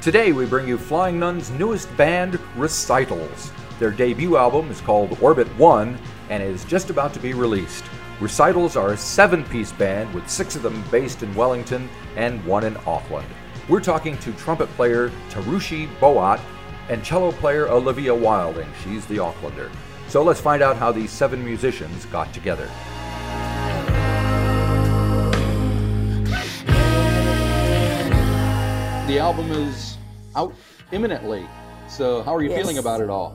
[0.00, 3.52] Today we bring you Flying Nun's newest band, Recitals.
[3.78, 5.98] Their debut album is called Orbit 1
[6.30, 7.84] and is just about to be released.
[8.18, 11.86] Recitals are a seven piece band with six of them based in Wellington
[12.16, 13.28] and one in Auckland.
[13.68, 16.40] We're talking to trumpet player Tharushi Bowatte
[16.88, 18.72] and cello player Olivia Wilding.
[18.82, 19.70] She's the Aucklander.
[20.08, 22.70] So let's find out how these seven musicians got together.
[29.10, 29.98] The album is
[30.36, 30.54] out
[30.92, 31.44] imminently.
[31.88, 32.60] So, how are you Yes.
[32.60, 33.34] feeling about it all?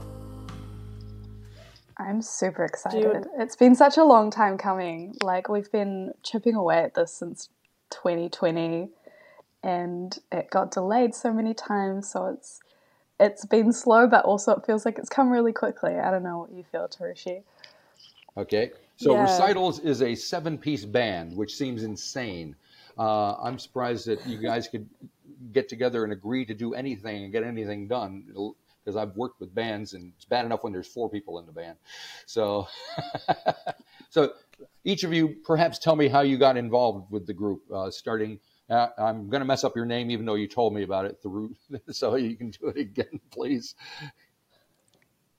[1.98, 3.27] I'm super you- excited.
[3.38, 5.18] It's been such a long time coming.
[5.22, 7.49] Like we've been chipping away at this since
[7.90, 8.90] 2020
[9.63, 12.62] and it got delayed so many times so it's
[13.20, 15.96] it's been slow but also it feels like it's come really quickly.
[15.99, 17.44] I don't know what you feel, Tharushi.
[18.38, 18.71] Okay.
[18.96, 19.23] So, Yeah.
[19.23, 22.55] Recitals is a seven piece band, which seems insane.
[22.98, 24.88] Uh, I'm surprised that you guys could
[25.52, 28.26] get together and agree to do anything and get anything done.
[28.84, 31.51] Because I've worked with bands, and it's bad enough when there's four people in the
[31.51, 31.77] band.
[32.27, 32.68] So,
[34.12, 34.34] so
[34.84, 37.63] each of you, perhaps tell me how you got involved with the group.
[37.73, 40.84] Uh, starting, uh, I'm going to mess up your name, even though you told me
[40.84, 41.20] about it.
[41.21, 41.55] Through,
[41.91, 43.76] so you can do it again, please.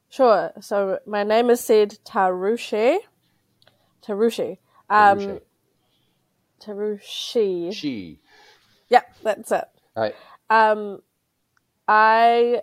[0.08, 0.52] Sure.
[0.60, 2.98] So my name is Sid Tharushi.
[4.04, 4.58] Tharushi.
[4.88, 5.40] Um, Tharushi.
[6.60, 7.72] Tharushi.
[7.72, 8.20] She.
[8.88, 9.64] Yeah, that's it.
[9.96, 10.14] All right.
[10.50, 11.02] Um,
[11.88, 12.62] I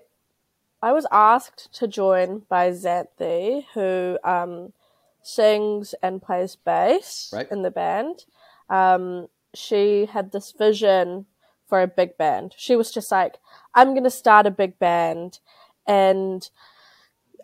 [0.82, 4.74] I was asked to join by Xanthi, who um,
[5.22, 7.50] sings and plays bass Right.
[7.52, 8.26] in the band.
[8.70, 11.26] Um, she had this vision
[11.68, 12.54] for a big band.
[12.58, 13.38] She was just like,
[13.74, 15.40] "I'm going to start a big band,
[15.88, 16.50] and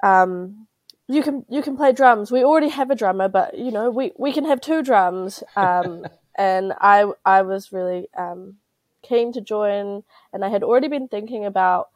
[0.04, 0.68] um,
[1.08, 2.32] you can you can play drums.
[2.32, 6.06] We already have a drummer, but you know we we can have two drums." Um,
[6.40, 8.56] and I I was really um,
[9.04, 11.90] keen to join, and I had already been thinking about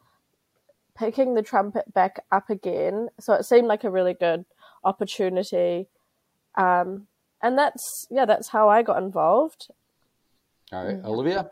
[0.96, 3.08] picking the trumpet back up again.
[3.18, 4.44] So it seemed like a really good
[4.84, 5.88] opportunity.
[6.56, 7.08] Um,
[7.42, 9.68] and that's yeah, that's how I got involved.
[10.72, 11.02] All right.
[11.04, 11.50] Olivia?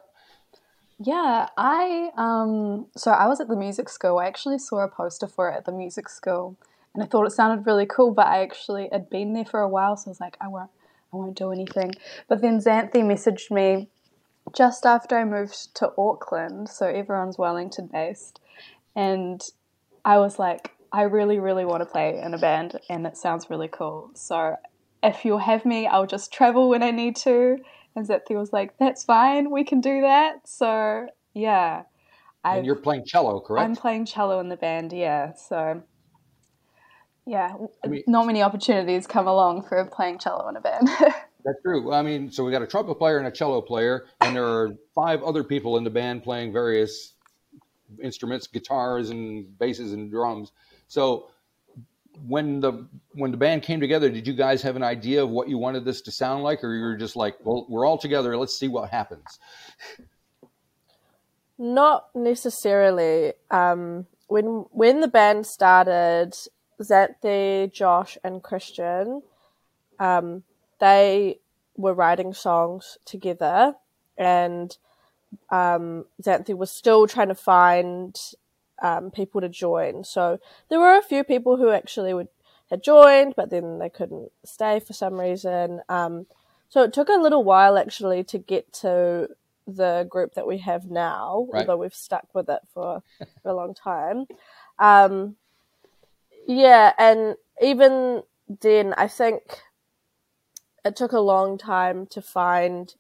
[0.98, 4.19] Yeah, I um so I was at the music school.
[4.19, 6.56] I actually saw a poster for it at the music school
[6.94, 9.69] and I thought it sounded really cool, but I actually had been there for a
[9.69, 10.70] while, so I was like, I won't
[11.12, 11.92] I won't do anything.
[12.28, 13.88] But then Xanthi messaged me
[14.54, 18.40] just after I moved to Auckland, so everyone's Wellington based,
[18.96, 19.40] and
[20.04, 23.48] I was like, I really, really want to play in a band and it sounds
[23.48, 24.10] really cool.
[24.14, 24.56] So
[25.02, 27.56] if you'll have me, I'll just travel when I need to.
[27.96, 30.46] And Xanthi was like, That's fine, we can do that.
[30.46, 31.84] So yeah.
[32.44, 33.64] And I've- you're playing cello, correct?
[33.64, 35.32] I'm playing cello in the band, yeah.
[35.34, 35.82] So,
[37.26, 40.88] yeah, I mean- not many opportunities come along for playing cello in a band.
[41.44, 41.92] That's true.
[41.92, 44.70] I mean, so we got a trumpet player and a cello player, and there are
[44.94, 47.14] five other people in the band playing various
[48.02, 50.52] instruments, guitars and basses and drums.
[50.86, 51.30] So
[52.26, 55.48] when the when the band came together, did you guys have an idea of what
[55.48, 58.36] you wanted this to sound like, or you were just like, well, we're all together,
[58.36, 59.38] let's see what happens?
[61.58, 63.32] Not necessarily.
[63.50, 66.34] Um, when when the band started,
[66.82, 69.22] Xanthi, Josh, and Christian,
[69.98, 70.43] um,
[70.81, 71.38] they
[71.76, 73.75] were writing songs together,
[74.16, 74.76] and
[75.50, 78.19] um, Xanthi was still trying to find
[78.82, 80.04] um, people to join.
[80.04, 80.38] So
[80.69, 82.28] there were a few people who actually would
[82.70, 85.82] had joined, but then they couldn't stay for some reason.
[85.91, 86.26] Um,
[86.70, 89.28] so it took a little while actually to get to
[89.66, 91.60] the group that we have now, Right.
[91.60, 93.03] although we've stuck with it for,
[93.43, 94.25] for a long time.
[94.78, 95.37] Um,
[96.47, 98.22] yeah, and even
[98.60, 99.42] then, I think
[100.84, 102.94] it took a long time to find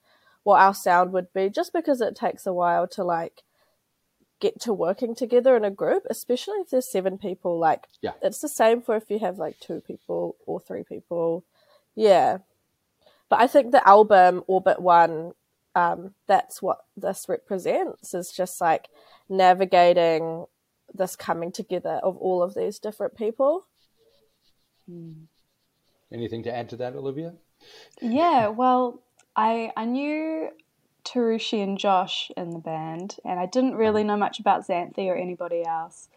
[0.44, 3.42] what our sound would be, just because it takes a while to like
[4.40, 7.58] get to working together in a group, especially if there's seven people.
[7.58, 8.12] Like, Yeah.
[8.22, 11.44] it's the same for if you have like two people or three people.
[11.94, 12.38] Yeah.
[13.28, 15.32] But I think the album Orbit One,
[15.74, 18.88] um, that's what this represents is just like
[19.28, 20.46] navigating
[20.94, 23.66] this coming together of all of these different people.
[24.88, 25.24] Hmm.
[26.12, 27.34] Anything to add to that, Olivia?
[28.00, 29.02] yeah, well,
[29.36, 30.50] I I knew
[31.04, 35.16] Tharushi and Josh in the band, and I didn't really know much about Xanthi or
[35.16, 36.08] anybody else.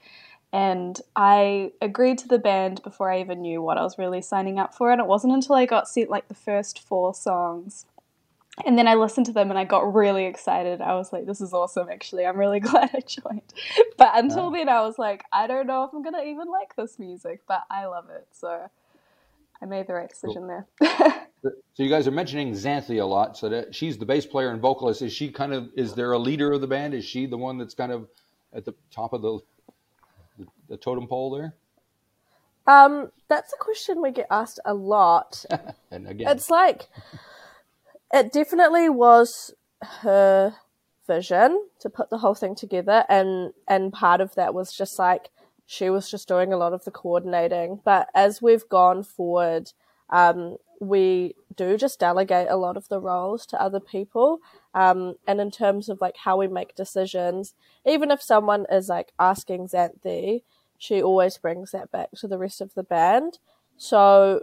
[0.53, 4.59] And I agreed to the band before I even knew what I was really signing
[4.59, 7.85] up for, and it wasn't until I got sent like the first four songs
[8.63, 10.81] and then I listened to them and I got really excited.
[10.81, 12.25] I was like, this is awesome, actually.
[12.25, 13.53] I'm really glad I joined.
[13.97, 16.75] But until then, I was like, I don't know if I'm going to even like
[16.75, 18.27] this music, but I love it.
[18.31, 18.69] So
[19.61, 20.67] I made the right decision there.
[21.75, 23.37] So you guys are mentioning Xanthi a lot.
[23.37, 25.03] So that she's the bass player and vocalist.
[25.03, 26.95] Is she kind of is there a leader of the band?
[26.95, 28.07] Is she the one that's kind of
[28.51, 29.39] at the top of the
[30.39, 31.53] the, the totem pole there?
[32.65, 35.45] Um, that's a question we get asked a lot.
[35.91, 36.89] And again, It's like
[38.15, 39.53] it definitely was
[40.01, 40.55] her
[41.05, 45.29] vision to put the whole thing together and and part of that was just like
[45.67, 49.71] she was just doing a lot of the coordinating but as we've gone forward
[50.09, 54.39] um, we do just delegate a lot of the roles to other people
[54.73, 57.53] um, and in terms of like how we make decisions
[57.85, 60.41] even if someone is like asking xanthi
[60.77, 63.37] she always brings that back to the rest of the band
[63.77, 64.41] so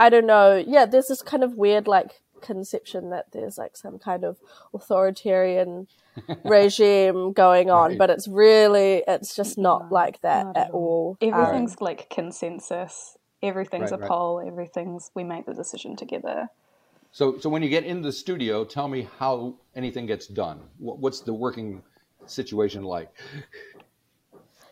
[0.00, 0.56] I don't know.
[0.66, 4.38] Yeah, there's this kind of weird like conception that there's like some kind of
[4.74, 5.88] authoritarian
[6.44, 7.98] regime going on, Right.
[7.98, 11.18] but it's really it's just not No, like that not at at all.
[11.22, 13.18] Everything's um, like consensus.
[13.42, 14.08] Everything's Right, a right.
[14.08, 14.42] poll.
[14.46, 16.48] Everything's we make the decision together.
[17.12, 20.60] so so when you get into the studio, tell me how anything gets done.
[20.78, 21.82] What, what's the working
[22.26, 23.10] situation like?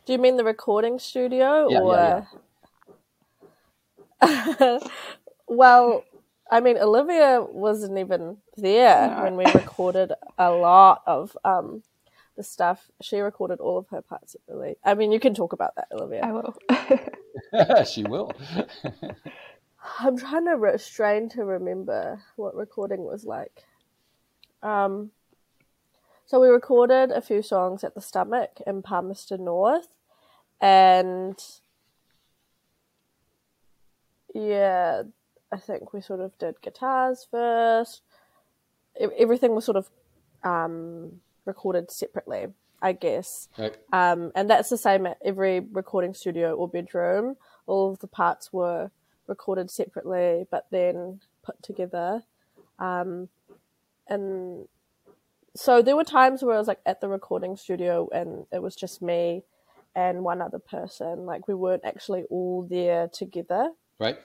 [0.06, 2.22] Do you mean the recording studio Yeah, or?
[4.22, 4.78] yeah,
[5.48, 6.07] well,
[6.50, 9.22] I mean, Olivia wasn't even there No.
[9.24, 11.82] when we recorded a lot of um,
[12.36, 12.90] the stuff.
[13.02, 16.22] She recorded all of her parts Really, I mean, you can talk about that, Olivia.
[16.22, 17.84] I will.
[17.84, 18.32] she will.
[20.00, 23.64] I'm trying to restrain to remember what recording was like.
[24.62, 25.10] Um,
[26.26, 29.88] so we recorded a few songs at the Stomach in Palmerston North,
[30.60, 31.38] and
[34.34, 35.02] yeah,
[35.52, 38.02] I think we sort of did guitars first.
[39.16, 39.90] Everything was sort of
[40.44, 42.46] um, recorded separately,
[42.82, 43.48] I guess.
[43.58, 43.76] right.
[43.92, 47.36] Um, and that's the same at every recording studio or bedroom.
[47.66, 48.90] All of the parts were
[49.26, 52.22] recorded separately, but then put together.
[52.78, 53.28] Um,
[54.08, 54.68] and
[55.54, 58.76] so there were times where I was like at the recording studio and it was
[58.76, 59.42] just me
[59.94, 61.26] and one other person.
[61.26, 63.72] Like we weren't actually all there together.
[63.98, 64.18] Right.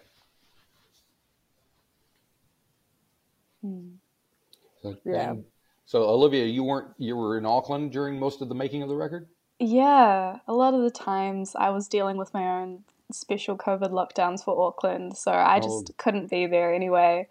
[4.82, 5.32] So, Yeah.
[5.32, 5.46] and-
[5.86, 8.96] so Olivia, you weren't you were in Auckland during most of the making of the
[8.96, 9.28] record.
[9.60, 14.44] Yeah, a lot of the times I was dealing with my own special COVID lockdowns
[14.44, 15.94] for Auckland, so I just Oh.
[15.98, 17.28] couldn't be there anyway.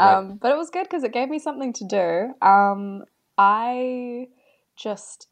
[0.00, 0.14] Right.
[0.14, 2.34] Um, but it was good because it gave me something to do.
[2.46, 3.04] Um,
[3.36, 4.28] I
[4.76, 5.28] just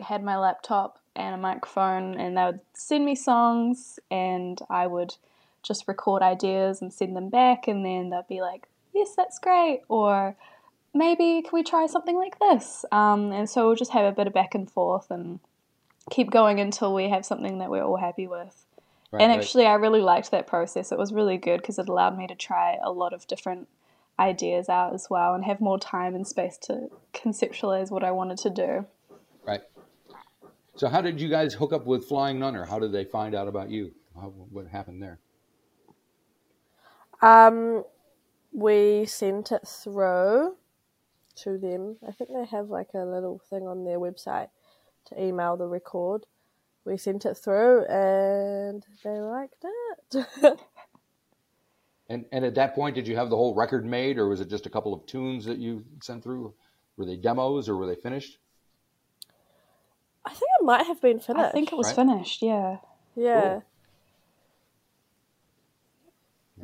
[0.00, 5.16] had my laptop and a microphone, and they would send me songs, and I would
[5.62, 9.82] just record ideas and send them back, and then they'd be like, "Yes, that's great,"
[9.88, 10.36] or
[10.94, 12.84] maybe can we try something like this?
[12.92, 15.40] Um, and so we'll just have a bit of back and forth and
[16.10, 18.66] keep going until we have something that we're all happy with.
[19.10, 19.40] Right, and right.
[19.40, 20.92] actually, I really liked that process.
[20.92, 23.68] It was really good because it allowed me to try a lot of different
[24.18, 28.38] ideas out as well and have more time and space to conceptualize what I wanted
[28.38, 28.86] to do.
[29.46, 29.62] Right.
[30.76, 33.34] So how did you guys hook up with Flying Nun, or how did they find
[33.34, 33.92] out about you?
[34.14, 35.18] How, what happened there?
[37.20, 37.84] Um,
[38.52, 40.56] we sent it through
[41.36, 41.96] to them.
[42.06, 44.48] I think they have like a little thing on their website
[45.06, 46.26] to email the record.
[46.84, 50.58] We sent it through and they liked it.
[52.08, 54.50] And and at that point, did you have the whole record made, or was it
[54.50, 56.52] just a couple of tunes that you sent through?
[56.98, 58.38] Were they demos, or were they finished?
[60.26, 61.46] I think it might have been finished.
[61.46, 61.96] I think it was Right.
[61.96, 62.78] finished, yeah.
[63.16, 63.60] Yeah.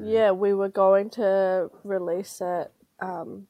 [0.01, 2.73] Yeah, we were going to release it.
[3.01, 3.47] Um,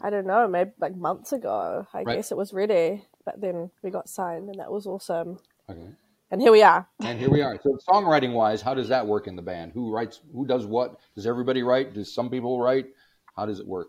[0.00, 1.86] I don't know, maybe like months ago.
[1.92, 2.16] I Right.
[2.16, 5.38] guess it was ready, but then we got signed, and that was awesome.
[5.68, 5.88] Okay.
[6.30, 6.86] And here we are.
[7.00, 7.58] And here we are.
[7.62, 9.72] So songwriting wise, how does that work in the band?
[9.72, 10.20] Who writes?
[10.32, 10.98] Who does what?
[11.14, 11.94] Does everybody write?
[11.94, 12.86] Does some people write?
[13.34, 13.88] How does it work?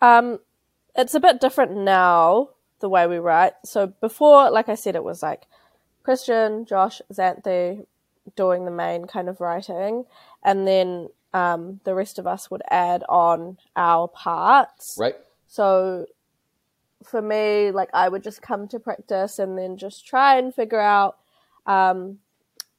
[0.00, 0.38] Um,
[0.96, 3.52] it's a bit different now the way we write.
[3.64, 5.42] So before, like I said, it was like
[6.02, 7.86] Christian, Josh, Xanthi
[8.36, 10.04] doing the main kind of writing,
[10.42, 14.96] and then um, the rest of us would add on our parts.
[14.98, 15.16] Right.
[15.46, 16.06] So
[17.04, 20.80] for me, like I would just come to practice and then just try and figure
[20.80, 21.18] out
[21.66, 22.18] um,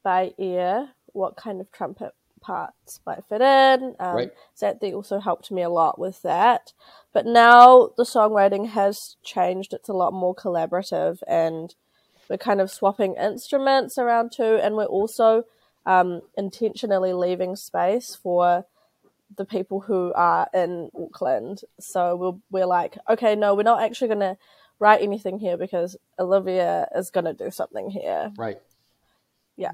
[0.03, 3.95] by ear what kind of trumpet parts might fit in.
[3.99, 4.33] Um, Right.
[4.59, 6.73] Xanthi also helped me a lot with that.
[7.13, 9.73] But now the songwriting has changed.
[9.73, 11.75] It's a lot more collaborative and
[12.29, 14.59] we're kind of swapping instruments around too.
[14.61, 15.45] And we're also
[15.85, 18.65] um, intentionally leaving space for
[19.37, 21.61] the people who are in Auckland.
[21.79, 24.37] So we're, we're like, okay, no, we're not actually going to
[24.79, 28.31] write anything here because Olivia is going to do something here.
[28.37, 28.57] Right.
[29.55, 29.71] Yeah.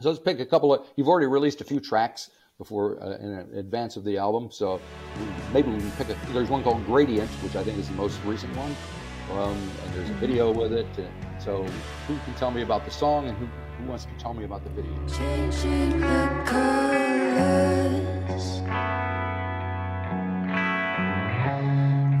[0.00, 0.86] So let's pick a couple of.
[0.96, 4.50] You've already released a few tracks before uh, in advance of the album.
[4.50, 4.80] So
[5.52, 6.32] maybe we can pick a.
[6.32, 8.74] There's one called Gradient, which I think is the most recent one,
[9.30, 10.86] um, and there's a video with it.
[11.38, 11.64] so
[12.06, 13.46] who can tell me about the song, and who,
[13.78, 14.92] who wants to tell me about the video?
[15.08, 17.02] Changing the colors.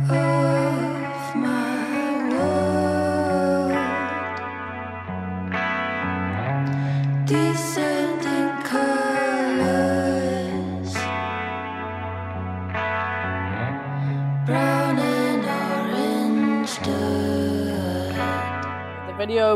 [0.08, 0.41] video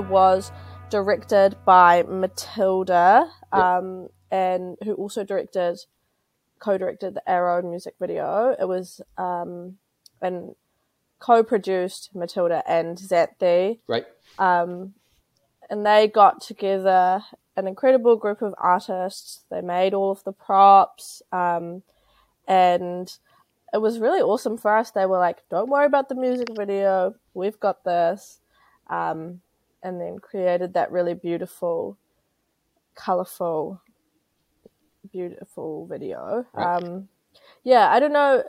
[0.09, 0.53] was
[0.91, 5.79] directed by Matilda, um, and who also directed,
[6.59, 8.55] co-directed the Arrow music video.
[8.59, 9.79] It was um,
[10.21, 10.55] and
[11.19, 13.79] co-produced Matilda and Xanthi.
[13.87, 14.07] Right.
[14.39, 14.95] Um,
[15.69, 17.23] and they got together
[17.57, 19.45] an incredible group of artists.
[19.51, 21.83] They made all of the props, um,
[22.47, 23.13] and
[23.73, 24.91] it was really awesome for us.
[24.91, 27.15] They were like, "Don't worry about the music video.
[27.35, 28.41] We've got this."
[28.89, 29.41] Um,
[29.87, 31.97] and then created that really beautiful,
[32.97, 33.81] colorful,
[35.13, 36.45] beautiful video.
[36.53, 36.83] Right.
[36.83, 37.09] Um,
[37.63, 38.43] yeah, I don't know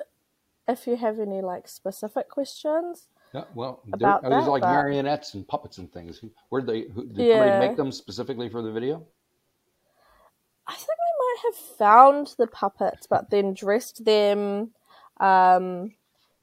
[0.67, 3.08] if you have any like specific questions.
[3.36, 4.72] Yeah, well, about there, that, like but...
[4.72, 6.22] marionettes and puppets and things.
[6.50, 6.88] Where they?
[6.94, 7.38] Who, did yeah.
[7.38, 9.06] somebody make them specifically for the video?
[10.65, 14.72] I think they might have found the puppets, but then dressed them.
[15.20, 15.94] Um,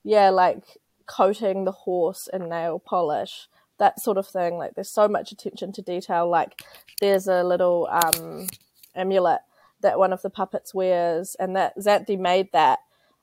[0.05, 0.63] yeah, like
[1.07, 4.57] coating the horse in nail polish that sort of thing.
[4.57, 6.29] Like there's so much attention to detail.
[6.29, 6.63] Like
[7.01, 8.47] there's a little um,
[8.95, 9.41] amulet
[9.81, 12.79] that one of the puppets wears, and that Xanthi made that,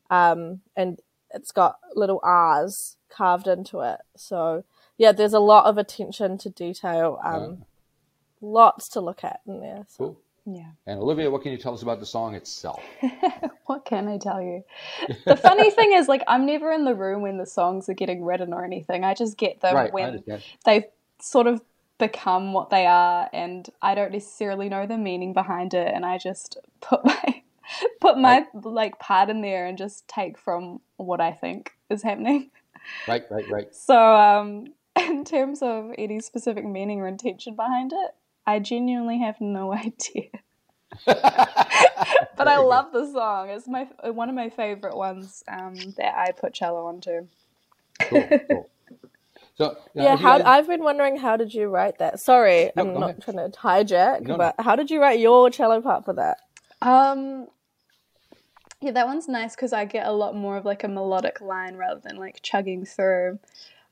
[0.09, 0.99] um, and
[1.33, 3.99] it's got little R's carved into it.
[4.15, 4.63] So
[4.97, 7.19] yeah, there's a lot of attention to detail.
[7.23, 7.65] Um,
[8.43, 9.85] Lots to look at in there.
[9.87, 9.97] So.
[9.97, 10.21] Cool.
[10.45, 10.71] Yeah.
[10.87, 12.81] And Olivia, what can you tell us about the song itself?
[13.65, 14.63] what can I tell you?
[15.25, 18.23] The funny thing is, like, I'm never in the room when the songs are getting
[18.23, 19.03] written or anything.
[19.03, 20.23] I just get them right, when
[20.65, 20.85] they've
[21.19, 21.61] sort of
[21.99, 26.17] become what they are, and I don't necessarily know the meaning behind it, and I
[26.17, 27.43] just put my
[28.01, 28.65] put my right.
[28.65, 32.49] like part in there and just take from what I think is happening.
[33.07, 33.75] Right, right, right.
[33.75, 39.39] So, um, in terms of any specific meaning or intention behind it, I genuinely have
[39.39, 40.29] no idea.
[41.05, 43.49] but I love the song.
[43.49, 47.27] It's my one of my favorite ones um, that I put cello onto.
[48.01, 48.69] cool, cool.
[49.55, 50.47] So yeah, how guys...
[50.47, 52.19] I've been wondering how did you write that?
[52.19, 53.21] Sorry, no, I'm not ahead.
[53.21, 54.63] trying to hijack, no, but no.
[54.63, 56.39] how did you write your cello part for that?
[56.81, 57.47] Um,
[58.81, 61.75] yeah, that one's nice because I get a lot more of like a melodic line
[61.75, 63.37] rather than like chugging through.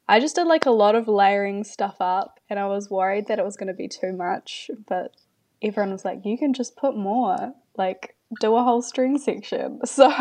[0.10, 3.38] I just did like a lot of layering stuff up and I was worried that
[3.38, 5.14] it was going to be too much, but
[5.62, 9.82] everyone was like, you can just put more, like do a whole string section.
[9.86, 10.12] So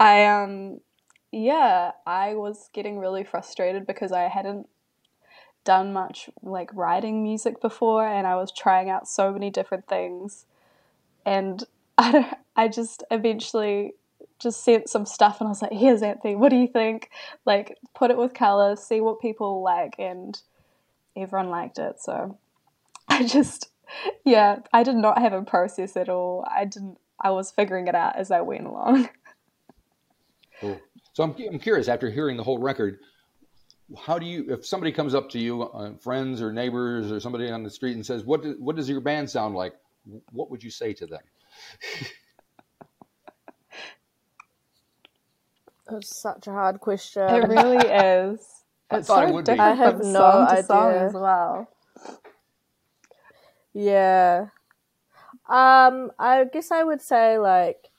[0.00, 0.80] I, um,
[1.30, 4.66] yeah, I was getting really frustrated because I hadn't
[5.64, 10.46] done much like writing music before and I was trying out so many different things.
[11.26, 11.62] And
[11.98, 13.92] I, I just eventually
[14.38, 17.10] just sent some stuff and I was like, here's Anthony, what do you think?
[17.44, 20.40] Like, put it with color, see what people like, and
[21.16, 22.00] everyone liked it.
[22.00, 22.38] So
[23.08, 23.70] I just,
[24.24, 26.46] yeah, I did not have a process at all.
[26.50, 29.08] I didn't, I was figuring it out as I went along.
[30.60, 30.80] Cool.
[31.12, 33.00] So I'm, I'm curious, after hearing the whole record,
[33.98, 37.50] how do you, if somebody comes up to you, uh, friends or neighbors or somebody
[37.50, 39.74] on the street and says, what, do, what does your band sound like?
[40.32, 41.20] What would you say to them?
[45.92, 47.22] It's such a hard question.
[47.22, 48.40] It really is.
[48.90, 49.58] I it's so it would be.
[49.58, 51.68] I have no idea as well.
[53.72, 54.48] Yeah.
[55.48, 57.90] Um, I guess I would say like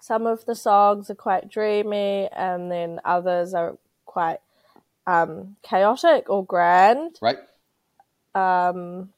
[0.00, 4.38] some of the songs are quite dreamy, and then others are quite
[5.06, 7.18] um, chaotic or grand.
[7.20, 7.38] Right.
[8.34, 9.10] Um.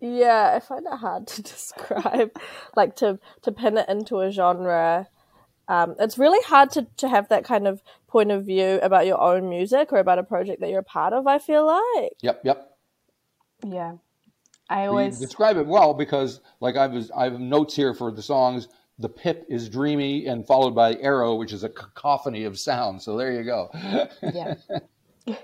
[0.00, 2.30] Yeah, I find it hard to describe,
[2.76, 5.08] like to to pin it into a genre
[5.68, 9.20] um, it's really hard to, to have that kind of point of view about your
[9.20, 12.12] own music or about a project that you're a part of, I feel like.
[12.22, 12.70] Yep, yep.
[13.66, 13.92] Yeah.
[14.70, 18.10] I always you describe it well because like I was I have notes here for
[18.10, 18.68] the songs.
[18.98, 23.00] The pip is dreamy and followed by arrow, which is a cacophony of sound.
[23.00, 23.70] So there you go.
[24.22, 24.54] Yeah.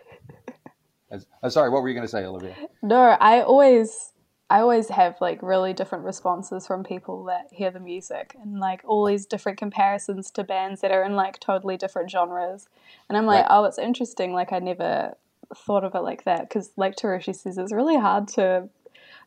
[1.43, 2.57] I'm sorry, what were you going to say, Olivia?
[2.83, 4.13] No, I always
[4.55, 8.83] I always have like really different responses from people that hear the music and like
[8.85, 12.69] all these different comparisons to bands that are in like totally different genres.
[13.09, 13.51] And I'm like, right.
[13.51, 14.33] oh, it's interesting.
[14.33, 15.17] Like, I never
[15.57, 18.69] thought of it like that because, like Tharushi says, it's really hard to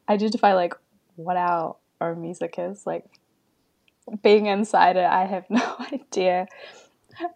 [0.07, 0.75] identify like
[1.17, 2.87] what our own music is.
[2.87, 3.03] Like
[4.23, 6.47] being inside it, I have no idea.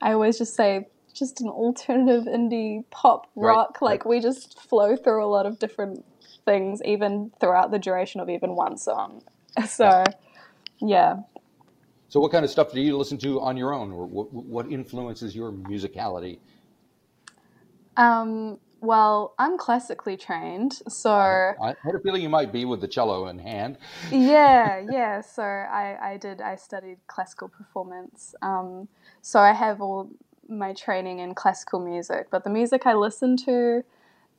[0.01, 3.81] I always just say just an alternative indie pop rock.
[3.81, 3.91] Right.
[3.91, 6.05] Like we just flow through a lot of different
[6.45, 9.23] things, even throughout the duration of even one song.
[9.67, 10.05] So,
[10.79, 11.17] yeah.
[12.07, 14.71] So, what kind of stuff do you listen to on your own, or what, what
[14.71, 16.39] influences your musicality?
[17.97, 22.87] Um, well, I'm classically trained, so I had a feeling you might be with the
[22.87, 23.77] cello in hand.
[24.11, 25.21] yeah, yeah.
[25.21, 26.41] So I, I did.
[26.41, 28.33] I studied classical performance.
[28.41, 28.87] Um,
[29.21, 30.09] so I have all
[30.51, 33.83] my training in classical music, but the music I listen to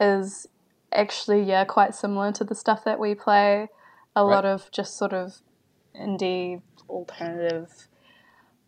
[0.00, 0.47] is
[0.92, 3.69] actually yeah quite similar to the stuff that we play.
[4.14, 4.31] A Right.
[4.35, 5.38] lot of just sort of
[5.99, 7.88] indie alternative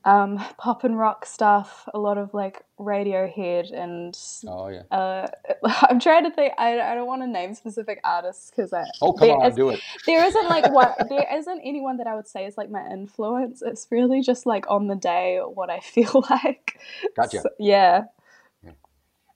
[0.04, 1.88] um, pop and rock stuff.
[1.94, 4.82] A lot of like Radiohead and Oh yeah.
[4.90, 5.28] uh,
[5.82, 6.54] I'm trying to think.
[6.58, 9.70] I, I don't want to name specific artists because I Oh come on, is- do
[9.70, 9.80] it.
[10.06, 13.62] there isn't like what there isn't anyone that I would say is like my influence.
[13.62, 16.78] It's really just like on the day what I feel like.
[17.16, 17.40] Gotcha.
[17.40, 18.04] So- yeah.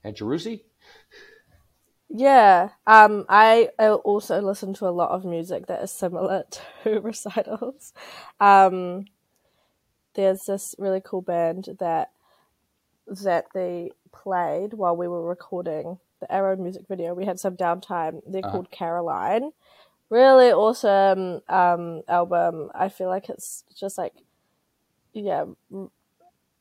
[0.04, 0.62] And Tharushi?
[2.10, 6.44] Yeah, um, I uh, also listen to a lot of music that is similar
[6.84, 7.92] to recitals.
[8.40, 9.04] Um,
[10.18, 12.10] there's this really cool band that
[13.06, 17.14] that they played while we were recording the Arrow music video.
[17.14, 18.20] We had some downtime.
[18.26, 18.50] They're Uh-huh.
[18.50, 19.52] called Caroline.
[20.10, 22.70] Really awesome um, album.
[22.74, 24.14] I feel like it's just like,
[25.12, 25.90] yeah, r-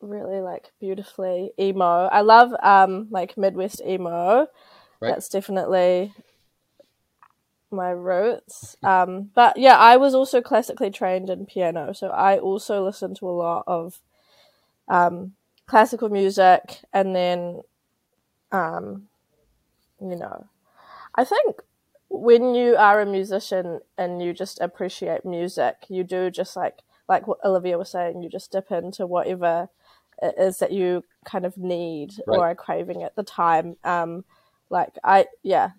[0.02, 2.08] really like beautifully emo.
[2.08, 4.48] I love um, like Midwest emo
[5.00, 5.10] Right.
[5.14, 6.14] that's definitely
[7.71, 8.75] my roots.
[8.83, 13.29] Um, but yeah, I was also classically trained in piano, so I also listened to
[13.29, 14.01] a lot of
[14.88, 15.33] um,
[15.65, 17.62] classical music, and then,
[18.51, 19.07] um,
[20.01, 20.47] you know,
[21.15, 21.57] I think
[22.09, 27.27] when you are a musician and you just appreciate music, you do just like like
[27.27, 29.69] what Olivia was saying, you just dip into whatever
[30.21, 32.51] it is that you kind of need or Right.
[32.51, 33.77] are craving at the time.
[33.83, 34.25] Um,
[34.69, 35.71] like I, yeah,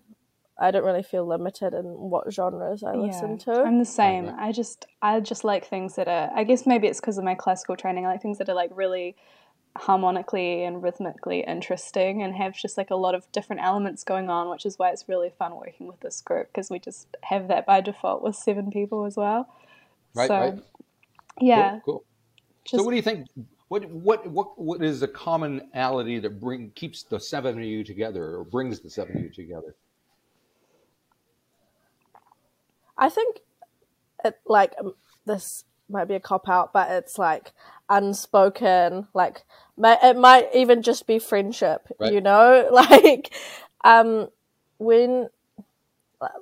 [0.58, 3.62] I don't really feel limited in what genres I listen to.
[3.62, 4.26] I'm the same.
[4.26, 4.34] right.
[4.38, 7.34] I just I just like things that are I guess maybe it's because of my
[7.34, 8.06] classical training.
[8.06, 9.16] I like things that are like really
[9.76, 14.50] harmonically and rhythmically interesting and have just like a lot of different elements going on,
[14.50, 17.64] which is why it's really fun working with this group because we just have that
[17.64, 19.48] by default with seven people as well.
[20.14, 20.58] Right, so, right.
[21.40, 21.70] Yeah.
[21.70, 21.80] Cool.
[21.84, 22.04] cool.
[22.64, 23.28] Just, so what do you think?
[23.68, 28.36] What what what what is the commonality that bring keeps the seven of you together,
[28.36, 29.76] or brings the seven of you together?
[32.98, 33.40] I think
[34.24, 37.52] it like um, this might be a cop out, but it's like
[37.88, 39.08] unspoken.
[39.14, 39.44] Like
[39.78, 41.88] it might even just be friendship.
[41.98, 42.12] Right.
[42.12, 43.32] You know, like
[43.84, 44.28] um
[44.78, 45.28] when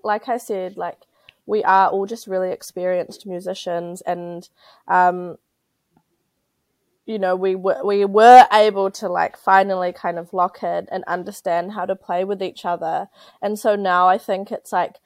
[0.03, 0.99] like I said, like
[1.45, 4.49] we are all just really experienced musicians, and
[4.89, 5.37] um
[7.07, 11.05] you know we were we were able to like finally kind of lock in and
[11.07, 13.09] understand how to play with each other
[13.41, 14.97] and so now i think it's like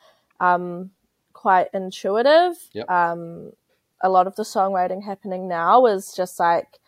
[0.41, 0.91] um
[1.41, 2.55] quite intuitive.
[2.75, 2.91] Yep.
[2.91, 3.53] um
[4.03, 6.79] a lot of the songwriting happening now is just like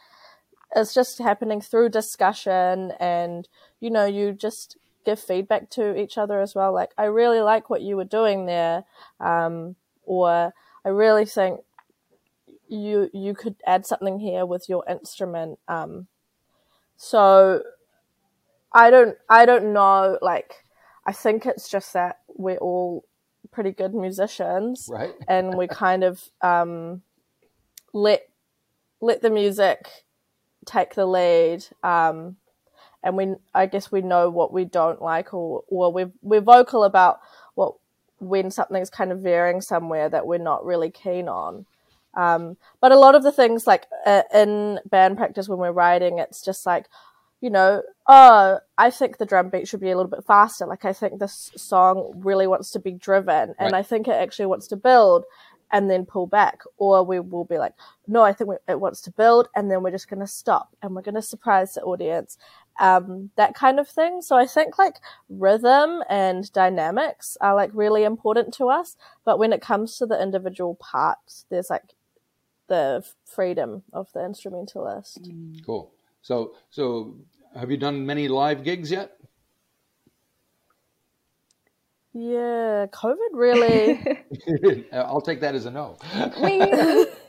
[0.76, 3.48] it's just happening through discussion and
[3.80, 6.72] you know you just give feedback to each other as well.
[6.72, 8.84] Like i really like what you were doing there
[9.20, 10.52] um or
[10.84, 11.60] i really think
[12.68, 15.58] you you could add something here with your instrument.
[15.68, 16.08] Um
[16.96, 17.62] so
[18.74, 20.64] i don't i don't know like
[21.04, 23.04] i think it's just that we're all
[23.52, 25.14] pretty good musicians Right.
[25.28, 27.02] and we kind of um
[27.92, 28.28] let
[29.00, 29.88] let the music
[30.64, 32.36] take the lead um
[33.02, 36.84] and we i guess we know what we don't like or or we're, we're vocal
[36.84, 37.20] about
[37.54, 37.74] what
[38.18, 41.66] when something's kind of veering somewhere that we're not really keen on
[42.14, 46.18] um, but a lot of the things like uh, in band practice when we're writing,
[46.18, 46.86] it's just like,
[47.42, 50.64] you know, oh, I think the drum beat should be a little bit faster.
[50.64, 53.74] Like I think this song really wants to be driven, and Right.
[53.74, 55.24] I think it actually wants to build,
[55.74, 56.62] and then pull back.
[56.76, 57.72] Or we will be like,
[58.06, 60.68] no, I think we- it wants to build, and then we're just going to stop,
[60.80, 62.38] and we're going to surprise the audience.
[62.80, 64.22] Um, that kind of thing.
[64.22, 64.96] So I think like
[65.28, 68.96] rhythm and dynamics are like really important to us.
[69.24, 71.94] But when it comes to the individual parts, there's like
[72.68, 75.28] the freedom of the instrumentalist.
[75.66, 75.90] Cool.
[76.22, 77.16] So so
[77.54, 79.12] have you done many live gigs yet?
[82.14, 84.84] Yeah, COVID really.
[84.92, 85.96] I'll take that as a no.
[86.42, 86.58] we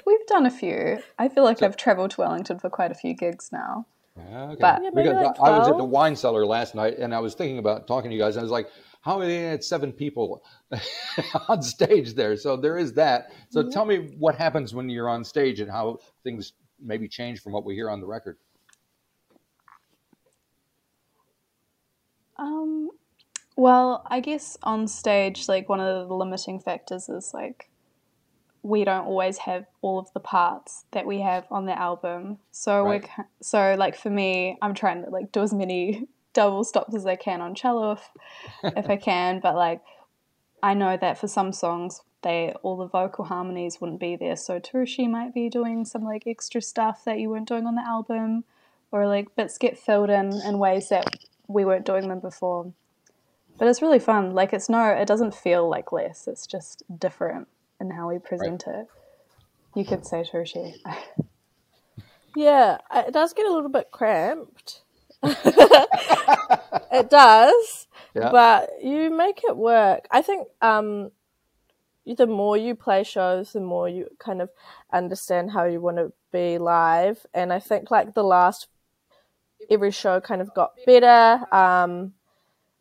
[0.05, 1.01] we've done a few.
[1.17, 3.85] I feel like I've travelled to Wellington for quite a few gigs now.
[4.17, 4.57] Ah, okay.
[4.59, 7.15] But- Yeah, We maybe got- like I was at the wine cellar last night, and
[7.15, 8.35] I was thinking about talking to you guys.
[8.35, 8.67] And I was like,
[9.01, 10.43] "How are they at seven people
[11.47, 13.31] on stage there?" So there is that.
[13.49, 13.71] So mm-hmm.
[13.71, 17.63] tell me what happens when you're on stage and how things maybe change from what
[17.63, 18.37] we hear on the record.
[22.37, 22.89] Um,
[23.55, 27.69] well, I guess on stage, like one of the limiting factors is like
[28.63, 32.39] we don't always have all of the parts that we have on the album.
[32.51, 33.07] So Right.
[33.17, 37.05] we're so like for me, I'm trying to like do as many double stops as
[37.05, 38.09] I can on cello if
[38.75, 39.81] if I can, but like
[40.63, 44.37] I know that for some songs they all the vocal harmonies wouldn't be there.
[44.37, 47.85] So Tharushi might be doing some like extra stuff that you weren't doing on the
[47.85, 48.45] album
[48.91, 51.05] or like bits get filled in in ways that
[51.47, 52.73] we weren't doing them before.
[53.57, 54.33] But it's really fun.
[54.33, 56.27] Like it's no, it doesn't feel like less.
[56.27, 57.47] It's just different
[57.79, 58.87] in how we present it.
[59.75, 60.75] You could say Toshi.
[62.35, 64.81] Yeah, it does get a little bit cramped.
[65.23, 68.31] it does, Yeah.
[68.31, 70.07] but you make it work.
[70.11, 71.11] I think um,
[72.05, 74.49] the more you play shows, the more you kind of
[74.91, 77.25] understand how you want to be live.
[77.33, 78.67] And I think like the last
[79.69, 81.43] every show kind of got better.
[81.53, 82.13] Um,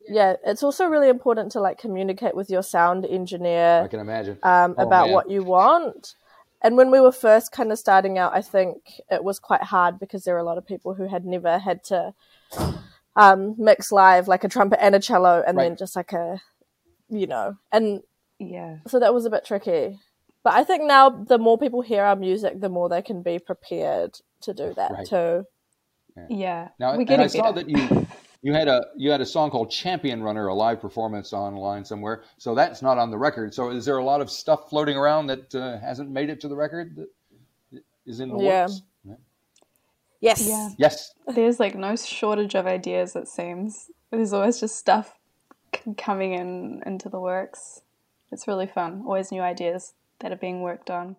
[0.08, 4.38] yeah, it's also really important to like communicate with your sound engineer I can imagine.
[4.42, 5.14] um, Oh, about man.
[5.14, 6.14] what you want.
[6.64, 9.98] And when we were first kind of starting out, I think it was quite hard
[9.98, 12.14] because there were a lot of people who had never had to
[13.16, 16.40] um, mix live like a trumpet and a cello and then just like a,
[17.08, 18.02] you know, and
[18.38, 18.78] Yeah.
[18.86, 19.98] so that was a bit tricky.
[20.44, 23.38] But I think now the more people hear our music, the more they can be
[23.38, 25.06] prepared to do that Right.
[25.06, 25.44] too.
[26.28, 26.68] Yeah.
[26.78, 27.66] Now, We're and I saw better.
[27.66, 28.06] that you
[28.42, 32.22] you had a you had a song called Champion Runner, a live performance online somewhere.
[32.38, 33.54] So that's not on the record.
[33.54, 36.48] So is there a lot of stuff floating around that uh, hasn't made it to
[36.48, 36.96] the record?
[36.96, 38.62] That is in the Yeah.
[38.62, 38.82] works.
[40.20, 40.46] Yes.
[40.48, 40.68] Yeah.
[40.78, 41.14] Yes.
[41.34, 43.90] There's like no shortage of ideas, it seems.
[44.10, 45.18] There's always just stuff
[45.74, 47.80] c- coming in into the works.
[48.30, 49.02] It's really fun.
[49.04, 51.16] Always new ideas that are being worked on.